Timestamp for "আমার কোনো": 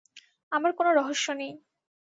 0.51-0.89